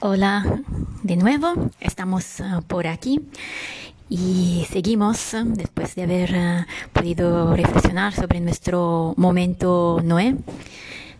Hola 0.00 0.62
de 1.02 1.16
nuevo, 1.16 1.70
estamos 1.80 2.38
uh, 2.38 2.62
por 2.62 2.86
aquí 2.86 3.20
y 4.08 4.64
seguimos 4.70 5.34
uh, 5.34 5.44
después 5.44 5.96
de 5.96 6.04
haber 6.04 6.30
uh, 6.30 6.92
podido 6.92 7.56
reflexionar 7.56 8.14
sobre 8.14 8.38
nuestro 8.38 9.14
momento 9.16 10.00
Noé. 10.04 10.36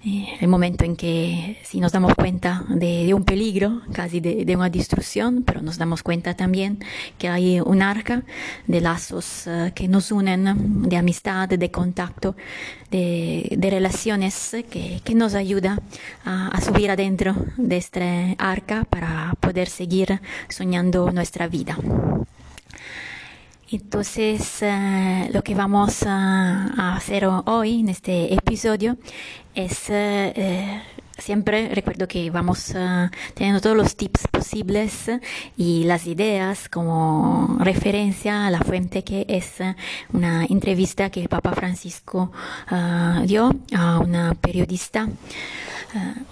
Eh, 0.05 0.27
el 0.41 0.47
momento 0.47 0.85
en 0.85 0.95
que 0.95 1.59
si 1.65 1.81
nos 1.81 1.91
damos 1.91 2.15
cuenta 2.15 2.65
de, 2.69 3.13
un 3.15 3.25
peligro, 3.25 3.83
casi 3.93 4.21
de, 4.21 4.55
una 4.55 4.71
destrucción, 4.71 5.43
pero 5.43 5.61
nos 5.61 5.77
damos 5.77 6.05
cuenta 6.05 6.35
también 6.35 6.79
que 7.19 7.29
hay 7.29 7.61
un 7.61 7.83
arca 7.83 8.23
de 8.69 8.81
lazos 8.81 9.49
uh, 9.49 9.73
que 9.75 9.89
nos 9.89 10.13
unen, 10.13 10.89
de 10.89 10.97
amistad, 10.97 11.49
de 11.49 11.71
contacto, 11.73 12.37
de, 12.93 13.59
relaciones 13.61 14.57
que, 14.71 15.01
que, 15.03 15.15
nos 15.17 15.35
ayuda 15.35 15.81
a, 16.25 16.49
a, 16.49 16.61
subir 16.61 16.91
adentro 16.93 17.35
de 17.57 17.77
este 17.77 18.37
arca 18.39 18.85
para 18.89 19.35
poder 19.41 19.69
seguir 19.69 20.21
soñando 20.49 21.11
nuestra 21.11 21.49
vida. 21.49 21.77
Entonces, 23.71 24.63
uh, 24.63 25.31
lo 25.33 25.43
que 25.43 25.55
vamos 25.55 26.03
a, 26.07 26.95
hacer 26.97 27.27
hoy 27.27 27.81
en 27.81 27.91
este 27.91 28.33
episodio 28.33 28.97
es 29.55 29.91
uh, 29.91 30.33
siempre 31.19 31.69
recuerdo 31.75 32.09
que 32.09 32.31
vamos 32.31 32.75
teniendo 33.35 33.61
todos 33.61 33.77
los 33.77 33.95
tips 33.97 34.29
posibles 34.29 35.11
y 35.57 35.85
las 35.85 36.07
ideas 36.07 36.69
como 36.71 37.59
referencia 37.61 38.47
a 38.47 38.51
la 38.51 38.61
fuente 38.61 39.05
que 39.05 39.27
es 39.29 39.57
una 40.13 40.47
entrevista 40.47 41.11
que 41.11 41.21
el 41.21 41.29
Papa 41.29 41.53
Francisco 41.53 42.31
dio 43.25 43.51
a 43.77 43.99
una 43.99 44.35
periodista, 44.35 45.09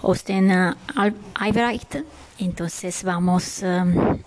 Austin 0.03 0.53
Albright. 1.35 1.97
Entonces 2.39 3.03
vamos 3.03 3.63
um, 3.63 4.19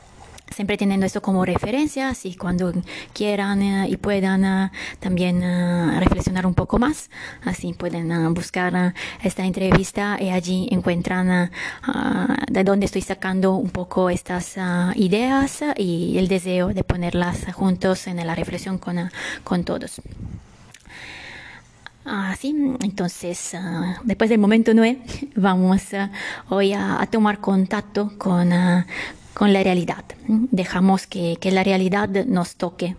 siempre 0.53 0.77
teniendo 0.77 1.05
esto 1.05 1.21
como 1.21 1.45
referencia, 1.45 2.09
así 2.09 2.35
cuando 2.35 2.73
quieran 3.13 3.61
uh, 3.61 3.87
y 3.87 3.97
puedan 3.97 4.43
uh, 4.43 4.69
también 4.99 5.37
uh, 5.43 5.99
reflexionar 5.99 6.45
un 6.45 6.53
poco 6.53 6.79
más, 6.79 7.09
así 7.45 7.73
pueden 7.73 8.33
buscar 8.33 8.93
esta 9.23 9.45
entrevista 9.45 10.17
y 10.19 10.29
allí 10.29 10.67
encuentran 10.71 11.51
de 12.49 12.63
dónde 12.63 12.85
estoy 12.85 13.01
sacando 13.01 13.55
un 13.55 13.69
poco 13.69 14.09
estas 14.09 14.57
ideas 14.95 15.63
y 15.77 16.17
el 16.17 16.27
deseo 16.27 16.69
de 16.69 16.83
ponerlas 16.83 17.45
juntos 17.53 18.07
en 18.07 18.25
la 18.25 18.35
reflexión 18.35 18.77
con, 18.77 19.09
con 19.43 19.63
todos. 19.63 20.01
Así, 22.05 22.55
entonces, 22.81 23.53
uh, 23.53 24.01
después 24.03 24.31
del 24.31 24.39
momento 24.39 24.73
9, 24.73 25.01
vamos 25.35 25.83
hoy 26.49 26.73
a, 26.73 26.99
a, 26.99 27.05
tomar 27.05 27.39
contacto 27.39 28.13
con, 28.17 28.51
uh, 28.51 28.83
con 29.39 29.53
la 29.53 29.63
realidad. 29.63 30.03
Dejamos 30.27 31.07
que, 31.07 31.37
que, 31.39 31.49
la 31.49 31.63
realidad 31.63 32.09
nos 32.25 32.57
toque 32.57 32.97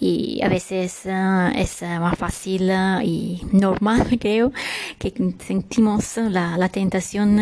y 0.00 0.40
a 0.42 0.48
veces 0.48 1.02
uh, 1.04 1.52
es 1.54 1.82
más 1.82 2.18
fácil 2.18 2.68
uh, 2.68 3.00
y 3.00 3.42
normal, 3.52 4.18
creo, 4.20 4.50
que 4.98 5.14
sentimos 5.46 6.16
la, 6.16 6.58
la 6.58 6.68
tentación 6.68 7.36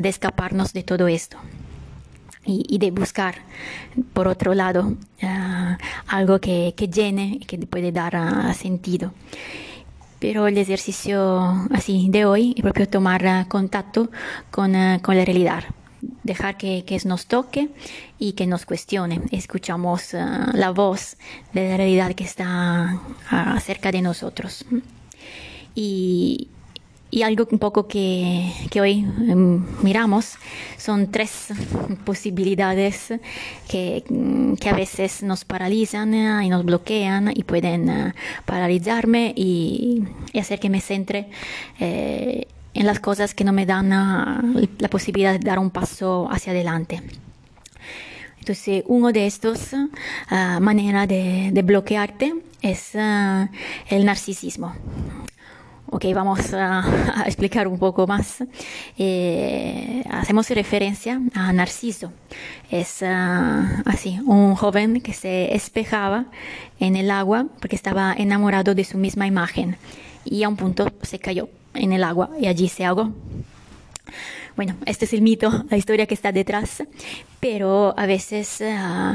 de 0.00 0.08
escaparnos 0.08 0.72
de 0.72 0.84
todo 0.84 1.08
esto. 1.08 1.36
Y, 2.46 2.64
y, 2.68 2.78
de 2.78 2.92
buscar, 2.92 3.34
por 4.12 4.28
otro 4.28 4.54
lado, 4.54 4.94
algo 6.06 6.40
que, 6.40 6.74
que, 6.76 6.86
llene 6.86 7.38
y 7.40 7.44
que 7.44 7.58
puede 7.58 7.90
dar 7.92 8.14
sentido 8.54 9.12
pero 10.20 10.46
el 10.46 10.58
ejercicio 10.58 11.66
así 11.72 12.08
de 12.10 12.24
hoy 12.26 12.54
es 12.56 12.62
propio 12.62 12.86
tomar 12.88 13.48
contacto 13.48 14.10
con, 14.50 14.74
con 15.00 15.16
la 15.16 15.24
realidad 15.24 15.64
dejar 16.22 16.56
que, 16.56 16.84
que, 16.84 16.98
nos 17.04 17.26
toque 17.26 17.68
y 18.18 18.32
que 18.32 18.46
nos 18.46 18.66
cuestione. 18.66 19.20
Escuchamos 19.32 20.14
uh, 20.14 20.54
la 20.54 20.70
voz 20.70 21.16
de 21.52 21.70
la 21.70 21.76
realidad 21.76 22.14
que 22.14 22.24
está 22.24 23.00
uh, 23.32 23.60
cerca 23.60 23.90
de 23.92 24.02
nosotros. 24.02 24.64
Y, 25.74 26.48
y, 27.10 27.22
algo 27.22 27.46
un 27.50 27.58
poco 27.58 27.86
que, 27.86 28.52
que 28.70 28.80
hoy 28.80 29.04
um, 29.04 29.64
miramos 29.82 30.36
son 30.76 31.10
tres 31.10 31.48
posibilidades 32.04 33.12
que, 33.68 34.04
que, 34.60 34.68
a 34.68 34.74
veces 34.74 35.22
nos 35.22 35.44
paralizan 35.44 36.12
uh, 36.12 36.42
y 36.42 36.48
nos 36.48 36.64
bloquean 36.64 37.32
y 37.34 37.44
pueden 37.44 38.14
paralizarme 38.46 39.32
y, 39.36 40.04
y, 40.32 40.38
hacer 40.38 40.58
que 40.58 40.70
me 40.70 40.80
centre. 40.80 41.28
Eh, 41.78 42.46
en 42.74 42.86
las 42.86 43.00
cosas 43.00 43.34
que 43.34 43.44
no 43.44 43.52
me 43.52 43.66
dan 43.66 43.92
uh, 43.92 44.68
la 44.78 44.88
posibilidad 44.88 45.32
de 45.32 45.38
dar 45.40 45.58
un 45.58 45.70
paso 45.70 46.28
hacia 46.30 46.52
adelante. 46.52 47.02
Entonces, 48.38 48.84
uno 48.86 49.12
de 49.12 49.26
estos 49.26 49.72
uh, 49.72 50.60
maneras 50.60 51.06
de, 51.08 51.62
bloquearte 51.62 52.34
es 52.62 52.94
uh, 52.94 53.48
el 53.88 54.04
narcisismo. 54.04 54.74
Ok, 55.92 56.04
vamos 56.14 56.54
a, 56.54 57.20
a, 57.20 57.24
explicar 57.26 57.66
un 57.66 57.76
poco 57.76 58.06
más. 58.06 58.44
Eh, 58.96 60.04
hacemos 60.08 60.48
referencia 60.50 61.20
a 61.34 61.52
Narciso. 61.52 62.12
Es 62.70 63.02
así, 63.02 64.20
un 64.24 64.54
joven 64.54 65.00
que 65.00 65.12
se 65.12 65.52
espejaba 65.52 66.26
en 66.78 66.94
el 66.94 67.10
agua 67.10 67.46
porque 67.60 67.74
estaba 67.74 68.14
enamorado 68.16 68.76
de 68.76 68.84
su 68.84 68.98
misma 68.98 69.26
imagen 69.26 69.76
y 70.24 70.44
a 70.44 70.48
un 70.48 70.54
punto 70.54 70.92
se 71.02 71.18
cayó 71.18 71.48
en 71.74 71.92
el 71.92 72.04
agua 72.04 72.30
y 72.40 72.46
allí 72.46 72.68
se 72.68 72.84
ahogó. 72.84 73.12
Bueno, 74.56 74.76
este 74.84 75.04
es 75.04 75.12
el 75.12 75.22
mito, 75.22 75.64
la 75.70 75.76
historia 75.76 76.06
que 76.06 76.14
está 76.14 76.32
detrás, 76.32 76.82
pero 77.38 77.94
a 77.96 78.06
veces 78.06 78.60
uh, 78.60 79.12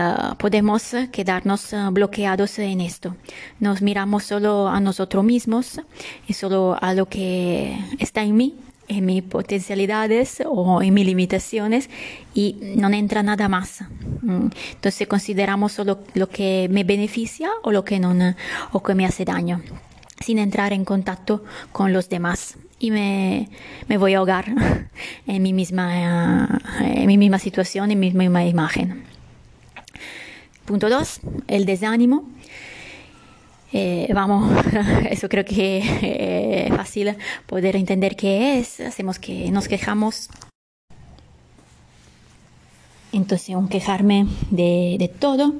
uh, 0.00 0.36
podemos 0.36 0.92
quedarnos 1.12 1.72
uh, 1.72 1.90
bloqueados 1.92 2.58
en 2.58 2.80
esto. 2.80 3.14
Nos 3.60 3.80
miramos 3.82 4.24
solo 4.24 4.68
a 4.68 4.80
nosotros 4.80 5.22
mismos 5.24 5.80
y 6.26 6.32
solo 6.32 6.76
a 6.80 6.94
lo 6.94 7.06
que 7.06 7.78
está 8.00 8.22
en 8.22 8.36
mí, 8.36 8.56
en 8.88 9.06
mis 9.06 9.22
potencialidades 9.22 10.42
o 10.44 10.82
en 10.82 10.94
mis 10.94 11.06
limitaciones 11.06 11.90
y 12.34 12.56
no 12.74 12.88
entra 12.88 13.22
nada 13.22 13.48
más. 13.48 13.82
Mm. 14.22 14.48
Entonces 14.72 15.06
consideramos 15.06 15.72
solo 15.72 16.00
lo 16.14 16.28
que 16.28 16.66
me 16.70 16.82
beneficia 16.82 17.50
o 17.62 17.70
lo 17.70 17.84
que 17.84 18.00
no 18.00 18.34
o 18.72 18.82
que 18.82 18.94
me 18.94 19.06
hace 19.06 19.24
daño 19.24 19.62
sin 20.24 20.38
entrar 20.38 20.72
en 20.72 20.84
contacto 20.84 21.44
con 21.72 21.92
los 21.92 22.08
demás 22.08 22.56
y 22.78 22.90
me, 22.90 23.48
me 23.88 23.98
voy 23.98 24.14
a 24.14 24.18
ahogar 24.18 24.46
en 25.26 25.42
mi 25.42 25.52
misma, 25.52 26.60
en 26.80 27.06
mi 27.06 27.18
misma 27.18 27.38
situación, 27.38 27.90
en 27.90 28.00
mi 28.00 28.12
misma 28.12 28.44
imagen. 28.44 29.04
Punto 30.64 30.88
dos, 30.88 31.20
el 31.46 31.64
desánimo. 31.64 32.28
Eh, 33.72 34.10
vamos, 34.14 34.50
eso 35.10 35.28
creo 35.28 35.44
que 35.44 35.78
es 35.78 35.86
eh, 36.02 36.68
fácil 36.74 37.16
poder 37.46 37.76
entender 37.76 38.16
qué 38.16 38.58
es. 38.58 38.80
Hacemos 38.80 39.18
que 39.18 39.50
nos 39.50 39.68
quejamos. 39.68 40.28
Entonces, 43.12 43.56
un 43.56 43.68
quejarme 43.68 44.26
de, 44.50 44.96
de 44.98 45.08
todo 45.08 45.54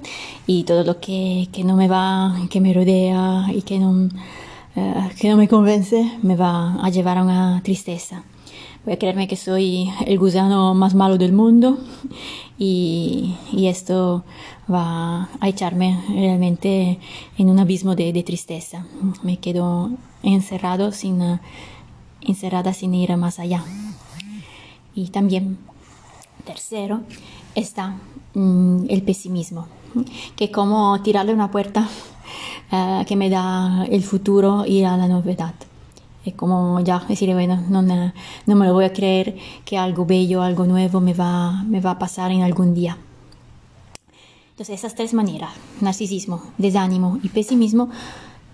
y 0.46 0.64
todo 0.64 0.84
lo 0.84 1.00
que, 1.00 1.48
que 1.52 1.64
no 1.64 1.76
me 1.76 1.88
va, 1.88 2.36
que 2.50 2.60
me 2.60 2.74
rodea 2.74 3.46
y 3.52 3.62
que 3.62 3.78
no, 3.78 4.10
eh, 4.78 5.10
que 5.18 5.28
no 5.28 5.36
me 5.36 5.48
convence 5.48 6.18
me 6.22 6.36
va 6.36 6.74
a 6.80 6.88
llevar 6.88 7.18
a 7.18 7.22
una 7.24 7.60
tristeza. 7.64 8.22
Voy 8.84 8.94
a 8.94 8.98
creerme 8.98 9.26
que 9.26 9.34
soy 9.36 9.90
el 10.06 10.18
gusano 10.18 10.72
más 10.72 10.94
malo 10.94 11.18
del 11.18 11.32
mundo 11.32 11.78
y, 12.58 13.34
y 13.50 13.66
esto 13.66 14.24
va 14.70 15.28
a 15.40 15.48
echarme 15.48 16.00
realmente 16.08 17.00
en 17.36 17.50
un 17.50 17.58
abismo 17.58 17.96
de, 17.96 18.12
de 18.12 18.22
tristeza. 18.22 18.86
Me 19.22 19.38
quedo 19.38 19.90
encerrado 20.22 20.92
sin, 20.92 21.40
encerrada 22.20 22.72
sin 22.72 22.94
ir 22.94 23.16
más 23.16 23.40
allá. 23.40 23.64
Y 24.94 25.08
también, 25.08 25.58
tercero, 26.44 27.00
está 27.56 27.96
mm, 28.34 28.84
el 28.88 29.02
pesimismo, 29.02 29.66
que 30.36 30.52
como 30.52 31.02
tirarle 31.02 31.34
una 31.34 31.50
puerta 31.50 31.88
uh, 32.72 33.04
que 33.04 33.16
me 33.16 33.30
da 33.30 33.84
el 33.90 34.02
futuro 34.02 34.64
y 34.66 34.84
a 34.84 34.96
la 34.96 35.08
novedad. 35.08 35.54
Es 36.24 36.34
como 36.34 36.80
ya 36.80 37.02
decir, 37.08 37.32
bueno, 37.32 37.62
no, 37.70 37.80
no 37.80 38.54
me 38.56 38.66
lo 38.66 38.74
voy 38.74 38.84
a 38.84 38.92
creer 38.92 39.36
que 39.64 39.78
algo 39.78 40.04
bello, 40.04 40.42
algo 40.42 40.66
nuevo 40.66 41.00
me 41.00 41.14
va, 41.14 41.62
me 41.62 41.80
va 41.80 41.92
a 41.92 41.98
pasar 41.98 42.30
en 42.32 42.42
algún 42.42 42.74
día. 42.74 42.98
Entonces 44.50 44.80
esas 44.80 44.94
tres 44.94 45.14
maneras, 45.14 45.50
narcisismo, 45.80 46.42
desánimo 46.58 47.18
y 47.22 47.28
pesimismo, 47.28 47.90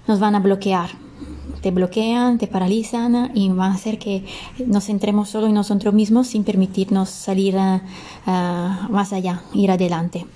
nos 0.07 0.21
van 0.21 0.35
a 0.35 0.41
bloquear. 0.41 0.91
Te 1.63 1.71
bloquean, 1.71 2.37
te 2.37 2.47
paralizan 2.47 3.31
y 3.35 3.49
van 3.49 3.73
a 3.73 3.75
hacer 3.75 3.99
que 3.99 4.25
nos 4.67 4.85
centremos 4.85 5.31
solo 5.31 5.47
en 5.47 5.55
nosotros 5.55 5.95
mismos 5.95 6.27
sin 6.27 6.45
permitirnos 6.45 7.09
salir 7.09 7.57
uh, 7.57 7.81
uh, 8.27 8.93
más 8.93 9.15
allá, 9.15 9.41
ir 9.55 9.71
adelante. 9.71 10.27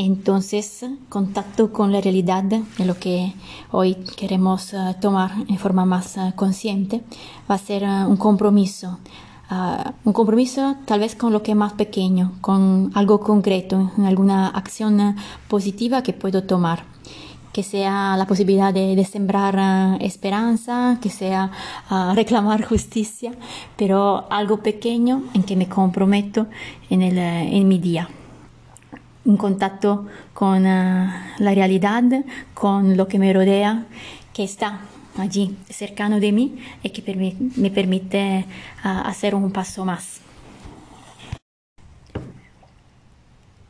Entonces, 0.00 0.86
contacto 1.08 1.72
con 1.72 1.92
la 1.92 2.00
realidad 2.00 2.44
de 2.44 2.62
lo 2.84 3.00
que 3.00 3.34
hoy 3.72 3.96
queremos 4.16 4.72
uh, 4.72 4.94
tomar 5.00 5.32
en 5.48 5.58
forma 5.58 5.84
más 5.86 6.16
uh, 6.16 6.32
consciente 6.36 7.02
va 7.50 7.56
a 7.56 7.58
ser 7.58 7.82
uh, 7.82 8.08
un 8.08 8.16
compromiso 8.16 9.00
ah, 9.50 9.94
un 10.04 10.12
compromiso 10.12 10.76
tal 10.84 11.00
vez 11.00 11.16
con 11.16 11.32
lo 11.32 11.42
que 11.42 11.50
es 11.50 11.56
más 11.56 11.72
pequeño, 11.72 12.34
con 12.40 12.92
algo 12.94 13.18
concreto, 13.18 13.90
alguna 14.04 14.46
acción 14.46 15.16
positiva 15.48 16.04
que 16.04 16.12
puedo 16.12 16.44
tomar 16.44 16.84
que 17.52 17.64
sea 17.64 18.16
la 18.16 18.26
posibilidad 18.26 18.72
de, 18.72 19.04
sembrar 19.04 20.00
esperanza, 20.00 20.98
que 21.02 21.10
sea 21.10 21.50
ah, 21.90 22.12
reclamar 22.14 22.62
justicia, 22.62 23.32
pero 23.76 24.30
algo 24.30 24.58
pequeño 24.58 25.24
en 25.34 25.42
que 25.42 25.56
me 25.56 25.68
comprometo 25.68 26.46
en, 26.88 27.02
el, 27.02 27.18
en 27.18 27.66
mi 27.66 27.80
día. 27.80 28.08
Un 29.28 29.36
contacto 29.36 30.06
con 30.32 30.62
la 30.64 31.26
realidad, 31.38 32.02
con 32.54 32.96
lo 32.96 33.08
que 33.08 33.18
me 33.18 33.30
rodea, 33.30 33.84
que 34.32 34.42
está 34.42 34.80
allí 35.18 35.54
cercano 35.68 36.18
de 36.18 36.32
mí 36.32 36.56
y 36.82 36.88
que 36.88 37.02
me 37.56 37.70
permite 37.70 38.46
hacer 38.82 39.34
un 39.34 39.52
paso 39.52 39.84
más. 39.84 40.22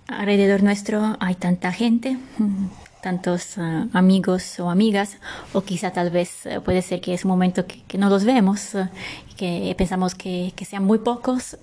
Alrededor 0.06 0.62
nuestro 0.62 1.16
hay 1.19 1.34
tanta 1.34 1.72
gente, 1.72 2.19
tantos 3.02 3.58
amigos 3.93 4.60
o 4.60 4.70
amigas, 4.70 5.19
o 5.52 5.62
quizá 5.62 5.90
tal 5.90 6.10
vez 6.10 6.46
eh, 6.46 6.60
puede 6.60 6.82
ser 6.82 7.00
que 7.00 7.14
es 7.14 7.25
un 7.25 7.31
momento 7.31 7.66
que, 7.66 7.99
no 7.99 8.08
los 8.08 8.25
vemos, 8.25 8.75
uh, 8.75 8.88
que 9.37 9.75
pensamos 9.76 10.14
que, 10.14 10.52
que, 10.55 10.64
sean 10.64 10.84
muy 10.84 10.99
pocos, 10.99 11.56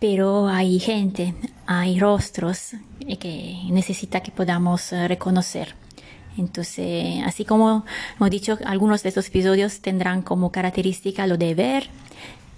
pero 0.00 0.48
hay 0.48 0.78
gente, 0.80 1.34
hay 1.72 2.00
rostros 2.00 2.72
que 3.20 3.60
necesita 3.70 4.24
que 4.24 4.32
podamos 4.32 4.90
reconocer. 4.90 5.76
Entonces, 6.36 7.22
así 7.24 7.44
como 7.44 7.84
hemos 8.16 8.30
dicho, 8.30 8.58
algunos 8.64 9.04
de 9.04 9.10
estos 9.10 9.28
episodios 9.28 9.80
tendrán 9.80 10.22
como 10.22 10.50
característica 10.50 11.28
lo 11.28 11.36
de 11.36 11.54
ver. 11.54 11.88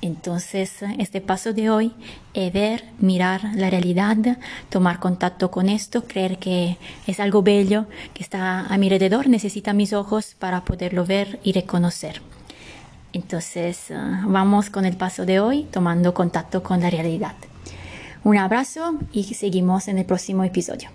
Entonces, 0.00 0.76
este 0.98 1.20
paso 1.20 1.52
de 1.52 1.68
hoy 1.68 1.92
es 2.32 2.54
ver, 2.54 2.84
mirar 3.00 3.50
la 3.54 3.68
realidad, 3.68 4.16
tomar 4.70 4.98
contacto 4.98 5.50
con 5.50 5.68
esto, 5.68 6.04
creer 6.06 6.38
que 6.38 6.78
es 7.06 7.20
algo 7.20 7.42
bello 7.42 7.84
que 8.14 8.22
está 8.22 8.60
a 8.60 8.78
mi 8.78 8.86
alrededor, 8.86 9.28
necesita 9.28 9.74
mis 9.74 9.92
ojos 9.92 10.34
para 10.38 10.64
poderlo 10.64 11.04
ver 11.04 11.38
y 11.44 11.52
reconocer. 11.52 12.22
Entonces, 13.12 13.90
ah, 13.90 14.24
vamos 14.26 14.70
con 14.70 14.86
el 14.86 14.96
paso 14.96 15.26
de 15.26 15.38
hoy, 15.38 15.64
tomando 15.64 16.14
contacto 16.14 16.62
con 16.62 16.80
la 16.80 16.88
realidad. 16.88 17.34
Un 18.24 18.36
abrazo 18.36 18.94
y 19.12 19.24
seguimos 19.34 19.88
en 19.88 19.98
el 19.98 20.04
próximo 20.04 20.44
episodio. 20.44 20.90